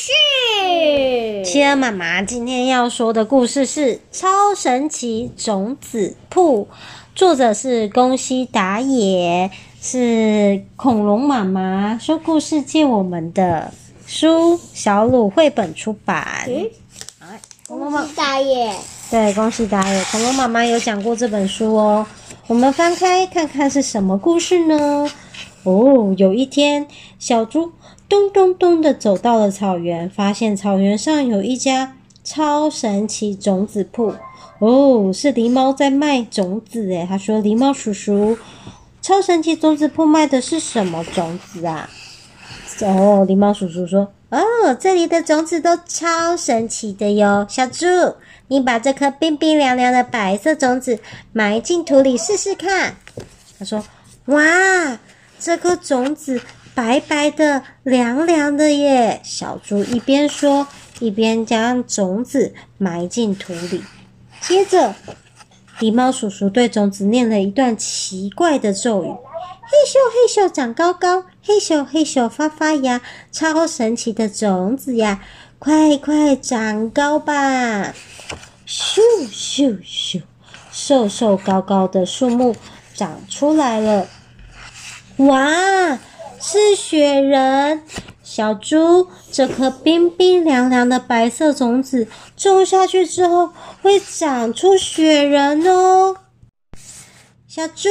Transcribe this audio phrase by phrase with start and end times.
[0.00, 1.44] 事。
[1.44, 6.64] 企鹅妈妈今天要说的故事是《超神奇种子铺》，
[7.14, 9.50] 作者是宫西达也，
[9.82, 13.74] 是恐龙妈妈说故事借我们的
[14.06, 16.48] 书，小鲁绘本出版。
[16.48, 18.74] 嗯，宫西达也，
[19.10, 22.06] 对，宫西达也，恐龙妈妈有讲过这本书哦。
[22.46, 25.10] 我们翻开看看是什么故事呢？
[25.64, 27.70] 哦，有一天，小猪
[28.10, 34.12] 咚咚咚的走到了草原，发现草原上有一家超神奇种子铺。
[34.58, 38.36] 哦，是狸猫在卖种子诶，他说：“狸猫叔叔，
[39.00, 41.88] 超神奇种子铺卖的是什么种子啊？”
[42.82, 47.46] 哦，狸猫叔叔说：“哦，这里的种子都超神奇的哟。
[47.48, 47.86] 小猪，
[48.48, 50.98] 你把这颗冰冰凉凉的白色种子
[51.32, 52.96] 埋进土里试试看。”
[53.56, 53.84] 他说
[54.26, 54.42] ：“哇！”
[55.38, 56.38] 这颗种子
[56.80, 59.20] 白白的、凉凉的耶！
[59.22, 60.66] 小猪一边说，
[60.98, 63.84] 一边将种子埋进土里。
[64.40, 64.94] 接着，
[65.78, 69.08] 狸猫叔叔对种子念了一段奇怪的咒语
[69.60, 75.22] ：“嘿咻嘿咻长高高，嘿咻嘿咻发发芽，超神奇的种子呀，
[75.58, 77.92] 快快长高吧！”
[78.66, 79.00] 咻
[79.30, 80.22] 咻咻，
[80.72, 82.56] 瘦瘦高高的树木
[82.94, 84.06] 长出来了。
[85.18, 85.98] 哇，
[86.42, 87.82] 是雪人！
[88.22, 93.50] 小猪，这颗冰冰凉凉的白色种子种下去之后，
[93.82, 96.16] 会长出雪人哦。
[97.46, 97.90] 小猪，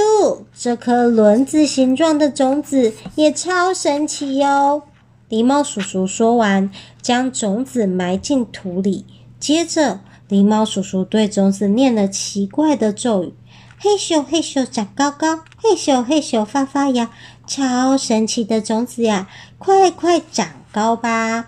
[0.58, 4.82] 这颗轮子形状的种子也超神奇哟。
[5.30, 6.72] 狸猫叔叔说完，
[7.04, 9.06] 将种子埋进土里，
[9.40, 13.34] 接着，狸猫叔叔对种子念了奇怪的咒语。
[13.82, 17.12] 嘿咻嘿咻长高高，嘿咻嘿咻发发芽，
[17.50, 21.48] 超神奇的种子呀，快快长高吧！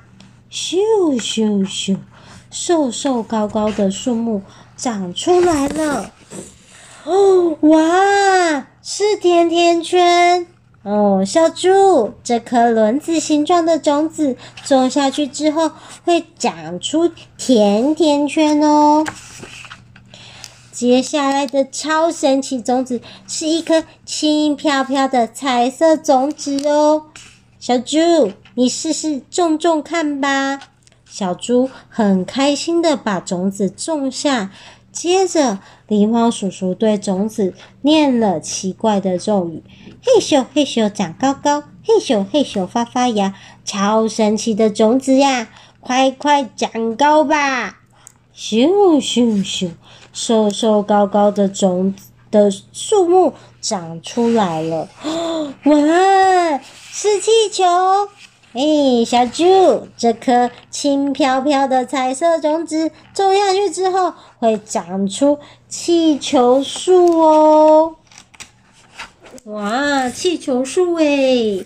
[0.51, 0.75] 咻
[1.19, 1.95] 咻咻，
[2.49, 4.41] 瘦瘦高高的树木
[4.75, 6.11] 长出来了。
[7.03, 10.47] 哦，哇，是甜甜圈
[10.81, 11.23] 哦！
[11.23, 14.35] 小猪，这颗轮子形状的种子
[14.65, 15.69] 种下去之后，
[16.03, 19.05] 会长出甜甜圈哦。
[20.81, 27.03] 接下来的超神奇种子是一颗轻飘飘的彩色种子哦，
[27.59, 30.59] 小猪，你试试种种看吧。
[31.05, 34.49] 小猪很开心的把种子种下，
[34.91, 37.53] 接着狸猫叔叔对种子
[37.83, 39.61] 念了奇怪的咒语：
[40.03, 45.49] 嘿咻嘿咻长高高，嘿咻嘿咻发发芽，超神奇的种子呀，
[45.79, 47.81] 快快长高吧！
[48.35, 49.69] 咻咻咻。
[50.13, 54.89] 瘦瘦高高的种子的树木长出来了，
[55.65, 56.57] 哇，
[56.91, 57.63] 是气球！
[58.53, 65.39] 哎，小猪，这颗轻飘飘的彩色种子种下去之后，会长出
[65.69, 67.95] 气球树哦！
[69.45, 71.65] 哇，气球树哎！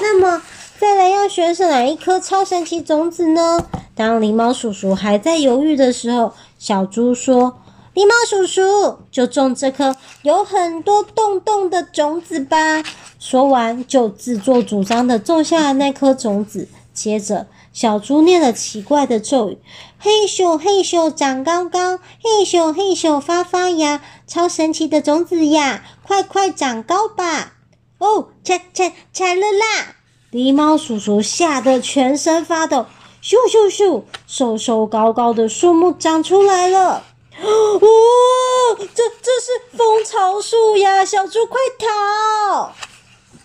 [0.00, 0.42] 那么，
[0.78, 3.66] 再来要选择哪一颗超神奇种子呢？
[3.94, 7.58] 当狸猫叔叔还在犹豫的时候，小猪说。
[7.94, 12.82] 狸猫叔叔，就种这颗有很多洞洞的种子吧。
[13.18, 16.68] 说完，就自作主张的种下了那颗种子。
[16.94, 19.58] 接着，小猪念了奇怪的咒语
[20.00, 27.52] ：“嘿咻嘿咻长高高，嘿咻嘿咻发发芽，超神奇的种子呀，快快长高吧！”
[27.98, 29.96] 哦，拆拆拆了啦！
[30.32, 32.86] 狸猫叔叔吓得全身发抖。
[33.22, 37.04] 咻咻咻，瘦瘦高高的树木长出来了。
[37.42, 38.76] 哇！
[38.94, 42.72] 这这是蜂巢树呀，小猪快逃！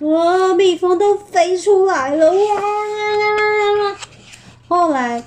[0.05, 2.31] 哇，蜜蜂都飞出来了！
[2.31, 2.37] 哇！
[4.67, 5.23] 后来，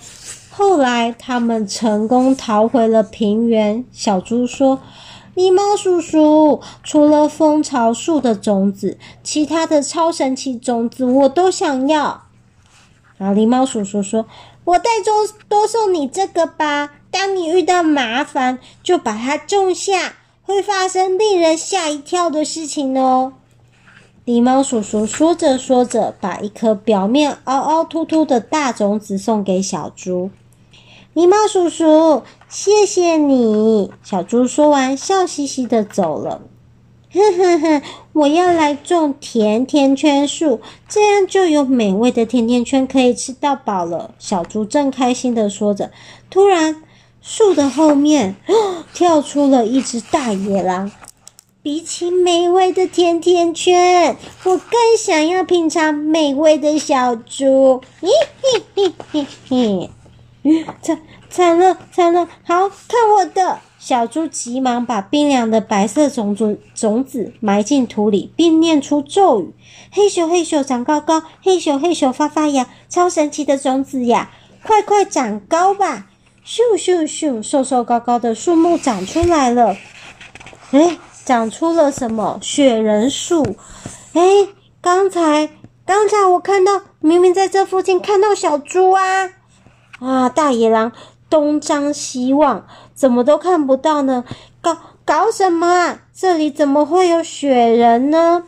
[0.51, 3.85] 后来他们成功逃回了平原。
[3.91, 4.81] 小猪说
[5.35, 12.25] ：“狸猫叔叔，除了蜂巢树的种子，其他的超神奇种子我都想要。”
[13.21, 14.25] 然后狸猫叔叔说
[14.65, 23.35] ：“我再多多送你这个吧。”当你遇到麻烦，就把它种下，会发生令人吓一跳的事情哦。
[24.25, 30.31] 狸猫叔叔说着说着，把一颗表面凹凹凸凸的大种子送给小猪。
[31.15, 33.91] 狸猫叔叔，谢谢你。
[34.03, 36.41] 小猪说完，笑嘻嘻的走了。
[37.13, 44.15] 哼哼哼，我要来种甜甜圈树，这样就有美味的甜甜圈可以吃到饱了。
[44.19, 45.91] 小猪正开心的说着，
[46.31, 46.83] 突然。
[47.23, 48.35] 树的后面
[48.95, 50.91] 跳出了一只大野狼，
[51.63, 57.83] 比起美味的甜甜圈，我更想要品尝美味的小猪。
[58.01, 58.09] 咦
[58.41, 59.91] 嘿嘿嘿
[60.43, 60.65] 嘿！
[60.81, 60.99] 惨
[61.29, 62.27] 惨了惨了！
[62.43, 63.61] 好，看我的！
[63.81, 69.55] 小猪急忙把冰凉的白色种子种子埋进土里，并念出咒语
[69.91, 74.31] ：“嘿咻嘿咻长高高，嘿咻嘿咻发发芽，超神奇的种子呀，
[74.63, 76.09] 快快长高吧！”
[76.45, 79.75] 咻咻咻，瘦瘦高高的树木长出来了。
[80.73, 82.39] 诶长出了什么？
[82.43, 83.57] 雪人树。
[84.13, 84.51] 诶，
[84.83, 85.49] 刚才
[85.87, 89.31] 刚才我看到，明明在这附近看到小猪啊！
[90.01, 90.93] 啊，大野狼
[91.31, 92.67] 东张西望，
[93.01, 94.23] 怎么都看不到呢？
[94.61, 94.77] 搞
[95.07, 96.03] 搞什么啊？
[96.15, 98.43] 这里怎么会有雪人呢？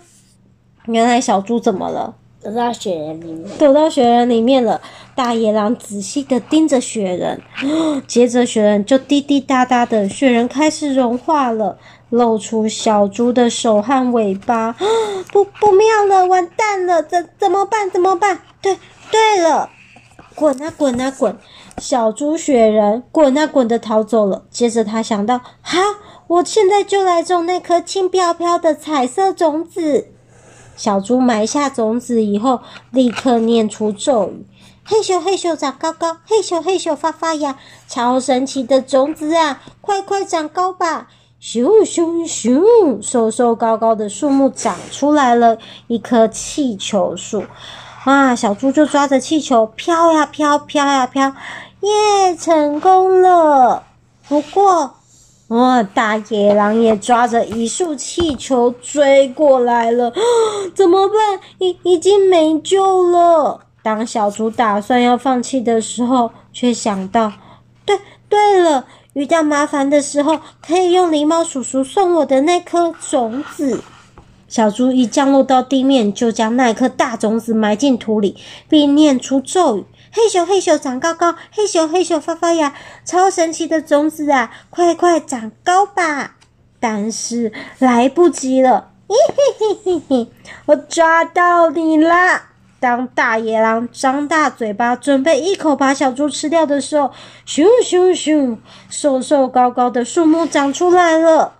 [0.84, 2.16] 原来小猪怎么了？
[2.42, 3.48] 躲到雪人里面。
[3.58, 4.82] 躲到雪人里面了。
[5.14, 7.40] 大野狼仔细的盯着雪人，
[8.06, 11.78] 接着雪人就滴滴答答的，雪人开始融化了。
[12.10, 14.76] 露出小猪的手和尾巴，
[15.32, 17.90] 不不妙了，完蛋了，怎怎么办？
[17.90, 18.40] 怎么办？
[18.60, 18.76] 对
[19.10, 19.70] 对了，
[20.34, 21.34] 滚啊滚啊滚！
[21.82, 24.44] 小猪雪人滚啊滚的逃走了。
[24.50, 25.78] 接着他想到，好，
[26.28, 30.06] 我现在就来种那颗轻飘飘的彩色种子。
[30.76, 32.60] 小猪埋下种子以后，
[32.92, 34.46] 立刻念出咒语：
[34.84, 37.58] 嘿咻嘿咻长高高，嘿咻嘿咻发发芽，
[37.88, 41.08] 超神奇的种子啊，快快长高吧！
[41.40, 43.02] 咻咻咻！
[43.02, 45.58] 瘦瘦高高的树木长出来了，
[45.88, 47.42] 一棵气球树。
[48.04, 51.32] 啊，小猪就抓着气球飘呀飘，飘呀飘，
[51.82, 53.82] 耶，成功了！
[54.28, 54.94] 不过，
[55.48, 60.12] 哇，大野狼也抓着一束气球追过来了，
[60.74, 61.40] 怎么办？
[61.58, 63.60] 已已经没救了。
[63.82, 67.32] 当小猪打算要放弃的时候，却想到，
[67.84, 67.98] 对，
[68.28, 68.86] 对了。
[69.14, 73.82] 遇到麻烦的时候，可以用狸猫叔叔送我的那颗种子。
[74.48, 78.36] 小猪一降落到地面，就将那颗大种子埋进土里，
[78.68, 82.74] 并念出咒语：“嘿咻嘿咻长高高，嘿咻嘿咻发发芽，
[83.04, 86.36] 超神奇的种子啊，快快长高吧！”
[86.78, 90.32] 但是来不及了，嘿嘿嘿嘿嘿，
[90.66, 92.50] 我抓到你啦！
[92.78, 97.12] 当大野狼张大嘴巴准备一口把小猪吃掉的时候，
[97.46, 98.58] 咻咻咻，
[98.90, 101.54] 瘦瘦高高的树木长出来了。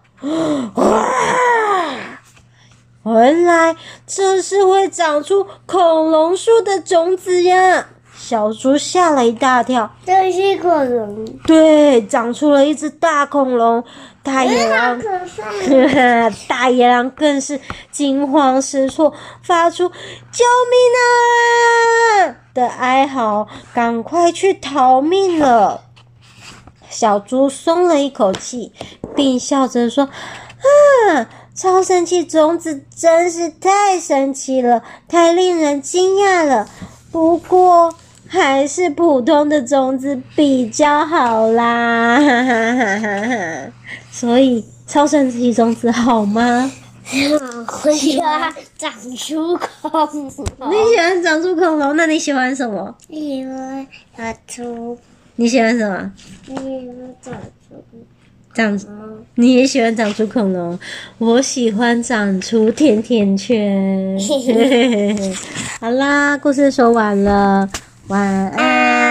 [3.05, 3.77] 原来
[4.07, 7.87] 这是会长出恐龙树的种子呀！
[8.25, 9.91] 小猪吓了一大跳。
[10.07, 11.25] 这是恐龙。
[11.45, 13.83] 对，长出了一只大恐龙。
[14.23, 15.03] 大野狼，
[16.47, 17.61] 大野狼更是
[17.91, 19.89] 惊慌失措，发出
[20.31, 25.81] “救命啊”的哀嚎，赶快去逃命了。
[26.89, 28.73] 小猪松了一口气，
[29.17, 30.05] 并笑着说
[31.11, 31.27] ：“啊，
[31.57, 36.69] 超神奇种子真是太神奇了，太令人惊讶了。
[37.11, 37.93] 不过……”
[38.33, 43.73] 还是普通的种子比较好啦，哈哈哈哈哈。
[44.11, 46.73] 所以超神奇种子好吗？
[47.85, 49.69] 我喜欢长出恐
[50.59, 50.71] 龙。
[50.71, 51.95] 你喜欢长出恐龙？
[51.95, 52.97] 那你喜欢什么？
[53.11, 53.87] 喜欢
[54.17, 54.99] 长出。
[55.37, 56.11] 你喜欢什么？
[56.47, 57.77] 喜欢长出。
[58.55, 58.81] 长，
[59.35, 60.79] 你也喜欢长出恐龙？
[61.19, 64.19] 我喜欢长出甜甜圈。
[65.81, 67.69] 好啦，故事说完了。
[68.09, 69.02] 晚安。